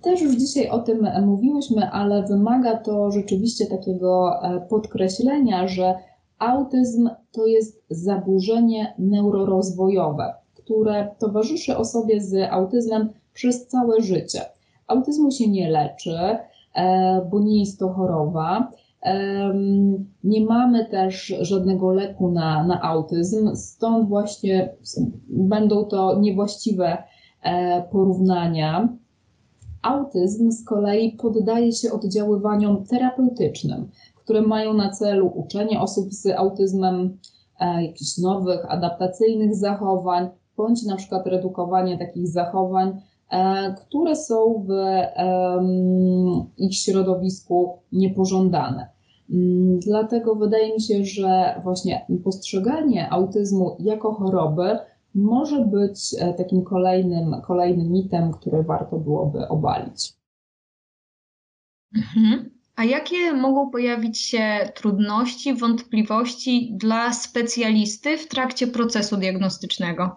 [0.01, 5.95] Też już dzisiaj o tym mówiłyśmy, ale wymaga to rzeczywiście takiego e, podkreślenia, że
[6.39, 14.41] autyzm to jest zaburzenie neurorozwojowe, które towarzyszy osobie z autyzmem przez całe życie.
[14.87, 16.17] Autyzmu się nie leczy,
[16.75, 18.71] e, bo nie jest to choroba.
[20.23, 24.69] Nie mamy też żadnego leku na, na autyzm, stąd właśnie
[25.29, 26.97] będą to niewłaściwe
[27.91, 28.89] porównania.
[29.81, 37.17] Autyzm z kolei poddaje się oddziaływaniom terapeutycznym, które mają na celu uczenie osób z autyzmem
[37.59, 44.71] e, jakichś nowych, adaptacyjnych zachowań, bądź na przykład redukowanie takich zachowań, e, które są w
[46.57, 48.89] ich środowisku niepożądane.
[49.29, 54.77] Mm, dlatego wydaje mi się, że właśnie postrzeganie autyzmu jako choroby
[55.15, 60.13] może być takim kolejnym, kolejnym mitem, który warto byłoby obalić.
[61.95, 62.57] Mhm.
[62.75, 64.43] A jakie mogą pojawić się
[64.75, 70.15] trudności, wątpliwości dla specjalisty w trakcie procesu diagnostycznego?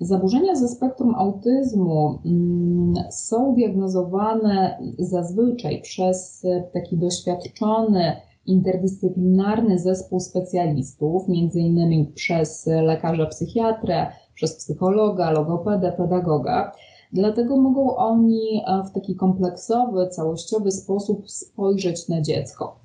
[0.00, 11.60] Zaburzenia ze spektrum autyzmu mm, są diagnozowane zazwyczaj przez taki doświadczony, interdyscyplinarny zespół specjalistów, między
[11.60, 16.72] innymi przez lekarza psychiatrę, przez psychologa, logopedę, pedagoga.
[17.12, 22.76] Dlatego mogą oni e, w taki kompleksowy, całościowy sposób spojrzeć na dziecko.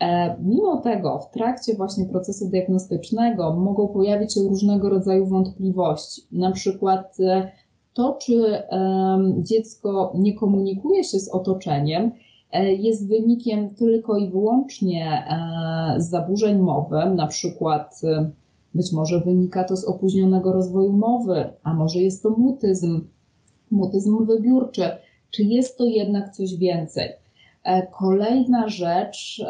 [0.00, 6.52] E, mimo tego, w trakcie właśnie procesu diagnostycznego mogą pojawić się różnego rodzaju wątpliwości, na
[6.52, 7.50] przykład e,
[7.94, 8.62] to, czy
[9.38, 12.12] dziecko nie komunikuje się z otoczeniem,
[12.78, 15.24] jest wynikiem tylko i wyłącznie
[15.96, 18.00] zaburzeń mowy, na przykład
[18.74, 23.00] być może wynika to z opóźnionego rozwoju mowy, a może jest to mutyzm,
[23.70, 24.90] mutyzm wybiórczy,
[25.30, 27.08] czy jest to jednak coś więcej.
[27.64, 29.44] E, kolejna rzecz,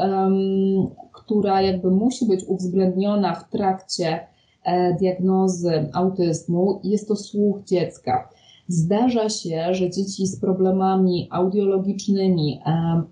[1.13, 4.27] która jakby musi być uwzględniona w trakcie
[4.65, 8.29] e, diagnozy autyzmu, jest to słuch dziecka.
[8.69, 12.61] Zdarza się, że dzieci z problemami audiologicznymi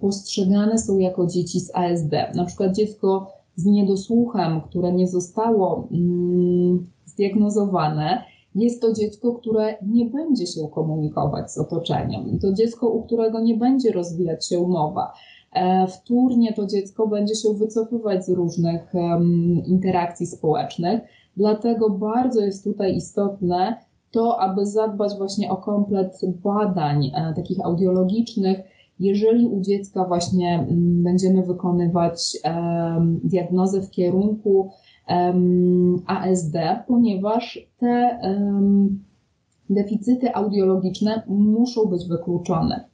[0.01, 2.13] postrzegane są jako dzieci z ASD.
[2.35, 8.23] Na przykład dziecko z niedosłuchem, które nie zostało mm, zdiagnozowane,
[8.55, 12.39] jest to dziecko, które nie będzie się komunikować z otoczeniem.
[12.39, 15.13] To dziecko, u którego nie będzie rozwijać się umowa.
[15.53, 18.93] E, wtórnie to dziecko będzie się wycofywać z różnych
[19.67, 21.01] interakcji społecznych.
[21.37, 28.59] Dlatego bardzo jest tutaj istotne to, aby zadbać właśnie o komplet badań e, takich audiologicznych,
[29.01, 32.39] jeżeli u dziecka właśnie będziemy wykonywać
[33.25, 34.71] diagnozę w kierunku
[36.07, 36.55] ASD,
[36.87, 38.21] ponieważ te
[39.71, 42.85] deficyty audiologiczne muszą być wykluczone.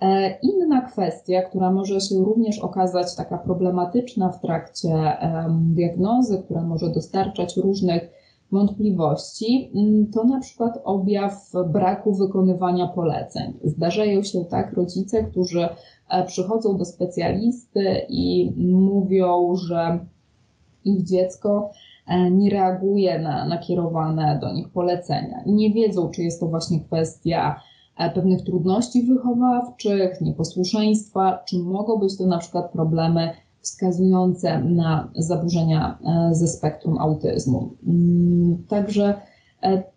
[0.00, 5.16] E, inna kwestia, która może się również okazać taka problematyczna w trakcie
[5.50, 8.10] diagnozy, która może dostarczać różnych
[8.52, 13.52] wątpliwości, mm, to na przykład objaw braku wykonywania poleceń.
[13.64, 15.68] Zdarzają się tak rodzice, którzy
[16.08, 19.98] e, przychodzą do specjalisty i mówią, że
[20.84, 21.70] ich dziecko
[22.06, 26.80] e, nie reaguje na nakierowane do nich polecenia i nie wiedzą, czy jest to właśnie
[26.80, 27.60] kwestia
[27.98, 33.30] e, pewnych trudności wychowawczych, nieposłuszeństwa, czy mogą być to na przykład problemy
[33.66, 37.70] wskazujące na zaburzenia e, ze spektrum autyzmu.
[37.86, 39.14] Mm, także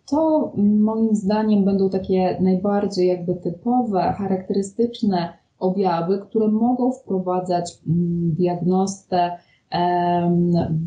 [0.06, 9.38] to moim zdaniem będą takie najbardziej jakby typowe, charakterystyczne objawy, które mogą wprowadzać mm, diagnostę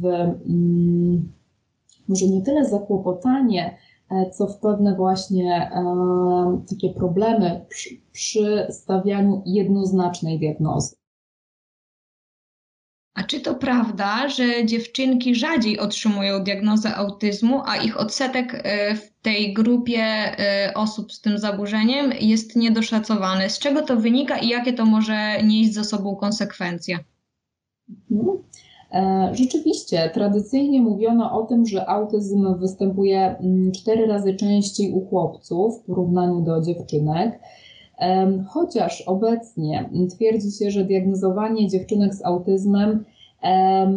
[0.02, 1.32] w mm,
[2.08, 3.78] może nie tyle zakłopotanie,
[4.12, 5.72] e, co w pewne właśnie
[6.70, 10.96] takie problemy przy, przy stawianiu jednoznacznej diagnozy.
[13.28, 19.54] Czy to prawda, że dziewczynki rzadziej otrzymują diagnozę autyzmu, a ich odsetek e, w tej
[19.54, 23.50] grupie e, osób z tym zaburzeniem jest niedoszacowany?
[23.50, 27.00] Z czego to wynika i jakie to może nieść za sobą konsekwencje?
[28.12, 28.38] Mhm.
[28.92, 35.80] E, rzeczywiście, tradycyjnie mówiono o tym, że autyzm występuje mm, cztery razy częściej u chłopców
[35.80, 37.40] w porównaniu do dziewczynek.
[38.48, 43.06] Chociaż obecnie twierdzi się, że diagnozowanie dziewczynek z autyzmem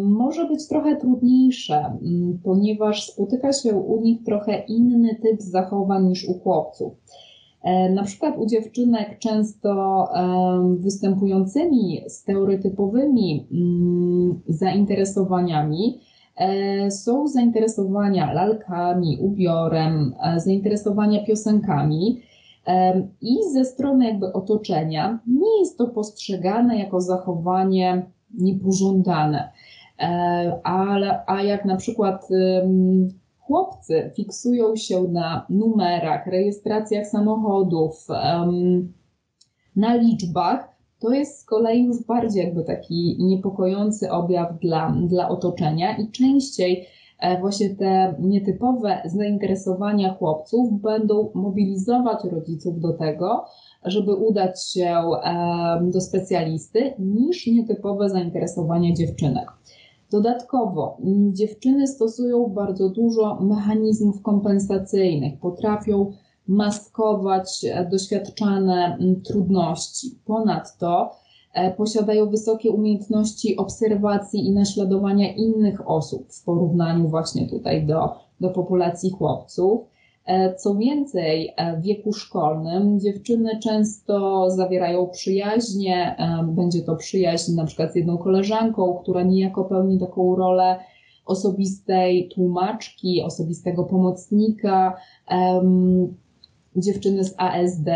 [0.04, 6.28] może być trochę trudniejsze, mm, ponieważ spotyka się u nich trochę inny typ zachowań niż
[6.28, 6.92] u chłopców.
[7.66, 10.09] E, na przykład u dziewczynek często
[10.76, 16.00] występującymi stereotypowymi mm, zainteresowaniami
[16.37, 22.22] e, są zainteresowania lalkami, ubiorem, e, zainteresowania piosenkami.
[23.20, 29.53] I ze strony jakby otoczenia nie jest to postrzegane jako zachowanie niepożądane.
[30.62, 32.29] Ale, a jak na przykład
[33.39, 38.07] chłopcy fiksują się na numerach, rejestracjach samochodów,
[39.77, 45.97] na liczbach, to jest z kolei już bardziej jakby taki niepokojący objaw dla, dla otoczenia
[45.97, 46.87] i częściej
[47.21, 53.45] e, właśnie te nietypowe zainteresowania chłopców będą mobilizować rodziców do tego,
[53.85, 55.03] żeby udać się
[55.81, 59.49] do specjalisty, niż nietypowe zainteresowania dziewczynek.
[60.11, 66.12] Dodatkowo mm, dziewczyny stosują bardzo dużo mechanizmów kompensacyjnych, potrafią
[66.49, 70.18] maskować e, doświadczane mm, trudności.
[70.24, 71.11] Ponadto
[71.77, 79.11] posiadają wysokie umiejętności obserwacji i naśladowania innych osób w porównaniu właśnie tutaj do, do populacji
[79.11, 79.81] chłopców.
[80.57, 86.16] Co więcej, w wieku szkolnym dziewczyny często zawierają przyjaźnie,
[86.47, 90.79] będzie to przyjaźń na przykład z jedną koleżanką, która niejako pełni taką rolę
[91.27, 94.97] osobistej tłumaczki, osobistego pomocnika,
[96.77, 97.89] dziewczyny z ASD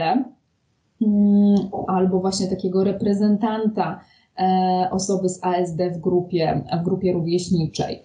[1.03, 1.57] mm,
[1.87, 4.01] albo właśnie takiego reprezentanta
[4.39, 8.03] e, osoby z ASD w grupie, w grupie rówieśniczej.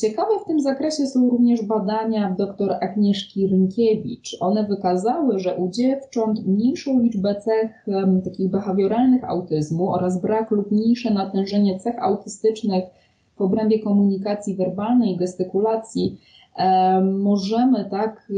[0.00, 4.36] Ciekawe w tym zakresie są również badania dr Agnieszki Rynkiewicz.
[4.40, 7.86] One wykazały, że u dziewcząt mniejszą liczbę cech
[8.24, 12.84] takich behawioralnych autyzmu oraz brak lub mniejsze natężenie cech autystycznych
[13.36, 16.18] w obrębie komunikacji werbalnej i gestykulacji
[17.02, 18.32] możemy tak,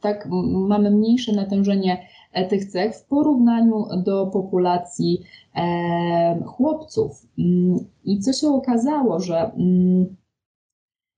[0.00, 0.28] tak
[0.68, 1.98] mamy mniejsze natężenie
[2.32, 5.20] e, tych cech w porównaniu do populacji
[6.46, 7.26] chłopców.
[7.38, 10.16] Mm, I co się okazało, że mm,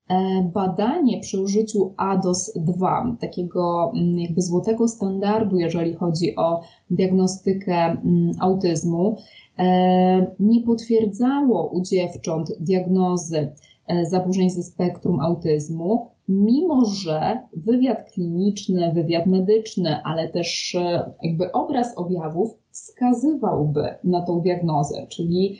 [0.09, 6.61] e, badanie przy użyciu ADOS-2, takiego mm, jakby złotego standardu, jeżeli chodzi o
[6.91, 7.97] diagnostykę
[8.41, 9.17] autyzmu,
[9.59, 13.53] e, nie potwierdzało u dziewcząt diagnozy
[13.87, 20.77] e, zaburzeń ze spektrum autyzmu, mimo że wywiad kliniczny, wywiad medyczny, ale też
[21.23, 25.59] jakby obraz objawów wskazywałby na tą diagnozę, czyli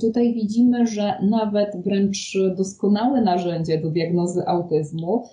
[0.00, 5.24] Tutaj widzimy, że nawet wręcz doskonałe narzędzie do diagnozy autyzmu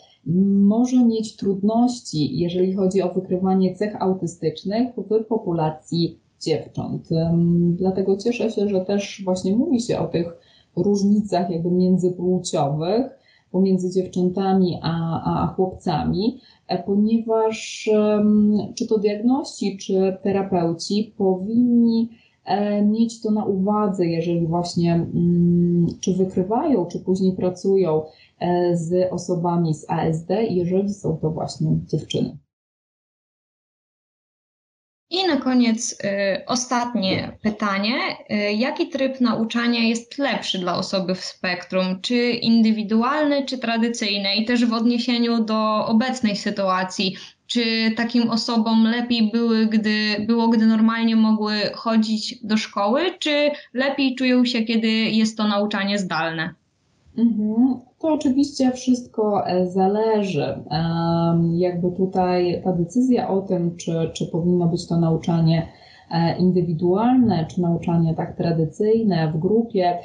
[0.66, 7.10] może mieć trudności, jeżeli chodzi o wykrywanie cech autystycznych w populacji dziewcząt.
[7.76, 10.28] Dlatego cieszę się, że też właśnie mówi się o tych
[10.76, 13.23] różnicach jakby międzypłciowych
[13.54, 17.90] pomiędzy dziewczętami a, a chłopcami, e, ponieważ
[18.76, 22.10] czy to diagności, czy terapeuci powinni
[22.46, 28.02] e, mieć to na uwadze, jeżeli właśnie mm, czy wykrywają, czy później pracują
[28.40, 32.38] e, z osobami z ASD, jeżeli są to właśnie dziewczyny.
[35.14, 37.96] I na koniec y, ostatnie pytanie.
[38.32, 42.02] Y, jaki tryb nauczania jest lepszy dla osoby w spektrum?
[42.02, 44.36] Czy indywidualny, czy tradycyjny?
[44.36, 47.16] I też w odniesieniu do obecnej sytuacji,
[47.48, 54.16] czy takim osobom lepiej były, gdy, było, gdy normalnie mogły chodzić do szkoły, czy lepiej
[54.16, 56.54] czują się, kiedy jest to nauczanie zdalne?
[57.18, 57.80] Mhm.
[58.04, 60.64] To oczywiście wszystko e, zależy.
[61.54, 65.68] Jakby tutaj ta decyzja o tym, czy, czy powinno być to nauczanie
[66.12, 70.00] e, indywidualne, czy nauczanie tak tradycyjne w grupie,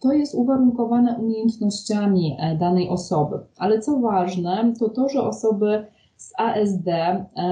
[0.00, 3.38] to jest uwarunkowane umiejętnościami e, danej osoby.
[3.58, 5.86] Ale co ważne, to to, że osoby
[6.16, 6.88] z ASD,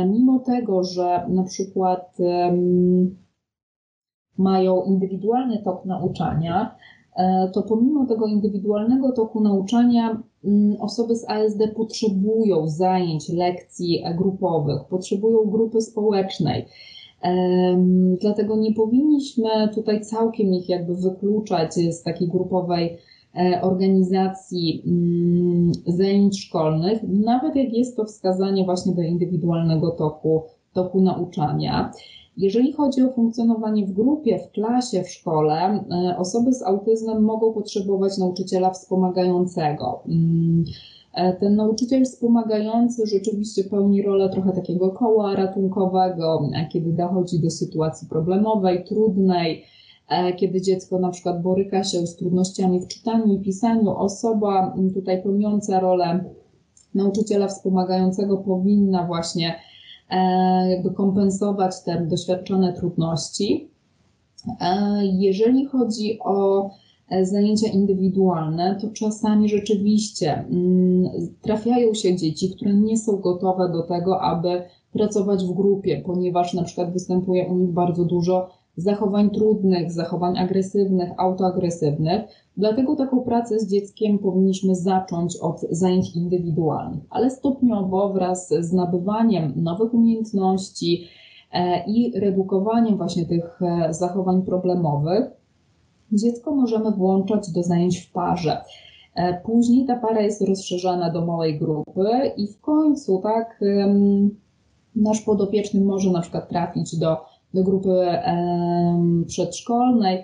[0.07, 2.17] mimo tego, że na przykład
[4.39, 6.77] mają indywidualny tok nauczania,
[7.53, 15.45] to pomimo tego indywidualnego toku nauczania, mm, osoby z ASD potrzebują zajęć, lekcji grupowych, potrzebują
[15.45, 16.67] grupy społecznej.
[18.21, 22.99] Dlatego nie powinniśmy tutaj całkiem ich jakby wykluczać z takiej grupowej
[23.37, 30.43] e, organizacji mm, zajęć szkolnych, nawet jak jest to wskazanie właśnie do indywidualnego toku,
[30.73, 31.93] toku nauczania.
[32.37, 37.53] Jeżeli chodzi o funkcjonowanie w grupie, w klasie, w szkole, e, osoby z autyzmem mogą
[37.53, 40.03] potrzebować nauczyciela wspomagającego.
[40.09, 40.65] Mm,
[41.15, 47.51] e, ten nauczyciel wspomagający rzeczywiście pełni rolę trochę takiego koła ratunkowego, e, kiedy dochodzi do
[47.51, 49.65] sytuacji problemowej, trudnej,
[50.37, 53.91] kiedy dziecko na przykład boryka się z trudnościami w czytaniu i pisaniu.
[53.91, 56.25] Osoba tutaj pełniąca rolę
[56.95, 59.55] nauczyciela wspomagającego powinna właśnie
[60.71, 63.71] jakby kompensować te doświadczone trudności.
[64.61, 66.71] E, jeżeli chodzi o
[67.11, 71.11] e, zajęcia indywidualne, to czasami rzeczywiście mm,
[71.43, 76.63] trafiają się dzieci, które nie są gotowe do tego, aby pracować w grupie, ponieważ na
[76.63, 82.23] przykład występuje u nich bardzo dużo zachowań trudnych, zachowań agresywnych, autoagresywnych.
[82.57, 89.53] Dlatego taką pracę z dzieckiem powinniśmy zacząć od zajęć indywidualnych, ale stopniowo wraz z nabywaniem
[89.57, 91.05] nowych umiejętności
[91.53, 95.25] e, i redukowaniem właśnie tych e, zachowań problemowych,
[96.13, 98.61] dziecko możemy włączać do zajęć w parze.
[99.15, 103.61] E, później ta para jest rozszerzana do małej grupy i w końcu tak
[104.97, 107.17] nasz podopieczny może na przykład trafić do
[107.57, 108.07] do grupy
[109.27, 110.23] przedszkolnej.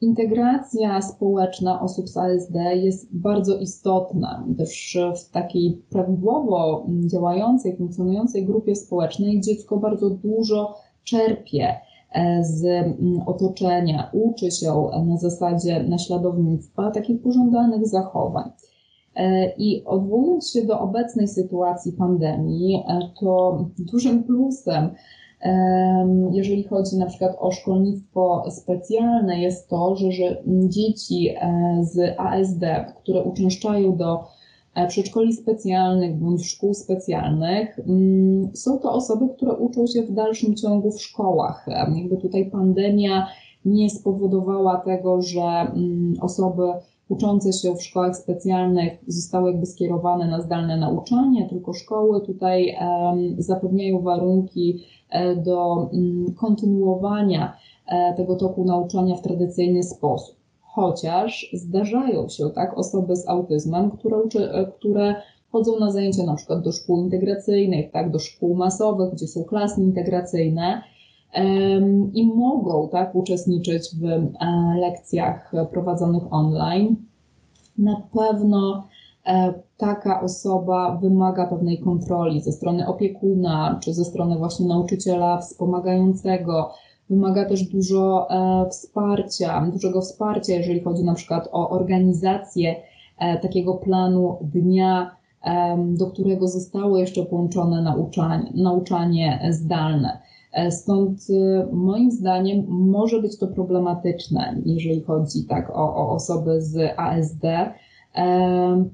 [0.00, 4.44] integracja społeczna osób z ASD jest bardzo istotna.
[4.58, 11.80] Też w takiej prawidłowo działającej, funkcjonującej grupie społecznej dziecko bardzo dużo czerpie
[12.12, 12.64] e, z
[13.26, 18.50] otoczenia, uczy się na zasadzie naśladownictwa takich pożądanych zachowań.
[19.16, 24.90] E, I odwołując się do obecnej sytuacji pandemii, e, to dużym plusem
[26.32, 32.64] jeżeli chodzi na przykład o szkolnictwo specjalne, jest to, że, że dzieci e, z ASD,
[32.96, 34.24] które uczęszczają do
[34.74, 40.54] e, przedszkoli specjalnych bądź szkół specjalnych, mm, są to osoby, które uczą się w dalszym
[40.54, 41.66] ciągu w szkołach.
[41.96, 43.26] Jakby tutaj pandemia
[43.64, 46.62] nie spowodowała tego, że mm, osoby
[47.10, 52.76] uczące się w szkołach specjalnych zostały jakby skierowane na zdalne nauczanie, tylko szkoły tutaj
[53.38, 57.56] zapewniają warunki e, do mm, kontynuowania
[57.86, 60.36] e, tego toku nauczania w tradycyjny sposób.
[60.60, 65.14] Chociaż zdarzają się tak osoby z autyzmem, które, uczy, e, które
[65.52, 69.80] chodzą na zajęcia na przykład do szkół integracyjnych, tak, do szkół masowych, gdzie są klasy
[69.80, 70.82] integracyjne
[72.14, 74.30] i mogą tak, uczestniczyć w
[74.80, 76.96] lekcjach prowadzonych online.
[77.78, 78.88] Na pewno
[79.26, 86.70] e, taka osoba wymaga pewnej kontroli ze strony opiekuna, czy ze strony właśnie nauczyciela wspomagającego.
[87.10, 92.76] Wymaga też dużo e, wsparcia, dużego wsparcia, jeżeli chodzi na przykład o organizację
[93.18, 95.20] e, takiego planu dnia,
[95.78, 100.18] do którego zostało jeszcze połączone nauczanie, nauczanie zdalne.
[100.70, 101.26] Stąd
[101.72, 107.42] moim zdaniem może być to problematyczne, jeżeli chodzi tak o, o osoby z ASD,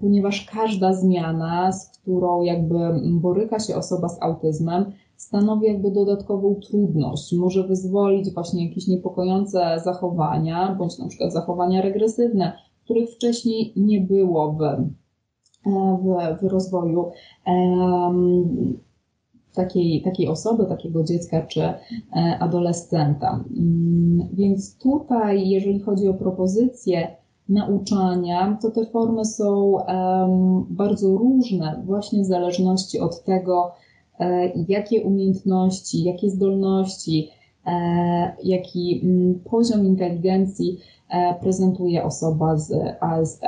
[0.01, 2.79] ponieważ każda zmiana, z którą jakby
[3.11, 7.33] boryka się osoba z autyzmem, stanowi jakby dodatkową trudność.
[7.33, 12.53] Może wyzwolić właśnie jakieś niepokojące zachowania, bądź na przykład zachowania regresywne,
[12.85, 14.89] których wcześniej nie było w, e,
[15.67, 17.11] w, w rozwoju
[19.57, 21.75] takiej, takiej osoby, takiego dziecka czy e,
[22.41, 23.45] adolescenta.
[23.57, 27.17] Mm, więc tutaj, jeżeli chodzi o propozycje,
[27.49, 29.77] nauczania, to te formy są
[30.69, 33.73] bardzo różne, właśnie w zależności od tego,
[34.19, 37.31] e, jakie umiejętności, jakie zdolności,
[37.67, 40.79] e, jaki mm, poziom inteligencji
[41.41, 43.43] prezentuje osoba z ASD.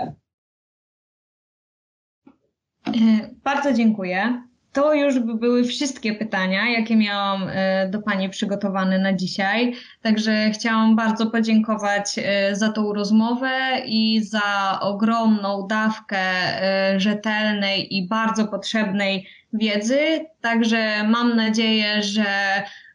[3.45, 4.48] Bardzo dziękuję.
[4.73, 9.75] To już by były wszystkie pytania, jakie miałam e, do Pani przygotowane na dzisiaj.
[10.03, 13.51] Także chciałam bardzo podziękować e, za tą rozmowę
[13.87, 19.99] i za ogromną dawkę e, rzetelnej i bardzo potrzebnej wiedzy.
[20.41, 22.25] Także mam nadzieję, że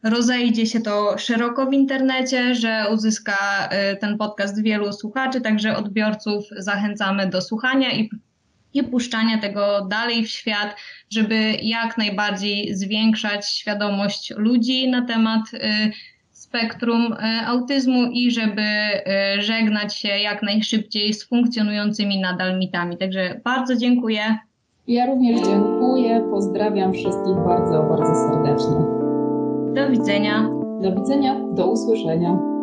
[0.02, 3.68] rozejdzie się to szeroko w internecie, że uzyska
[4.00, 8.10] ten podcast wielu słuchaczy, także odbiorców zachęcamy do słuchania i
[8.74, 10.76] i puszczania tego dalej w świat,
[11.10, 15.58] żeby jak najbardziej zwiększać świadomość ludzi na temat y,
[16.30, 17.16] spektrum y,
[17.46, 22.96] autyzmu i żeby y, żegnać się jak najszybciej z funkcjonującymi nadal mitami.
[22.96, 24.38] Także bardzo dziękuję.
[24.86, 26.28] Ja również dziękuję.
[26.30, 28.76] Pozdrawiam wszystkich bardzo, bardzo serdecznie.
[29.74, 30.48] Do widzenia.
[30.82, 32.53] Do widzenia, do usłyszenia.